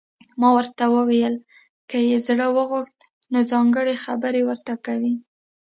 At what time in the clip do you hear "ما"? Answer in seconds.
0.39-0.49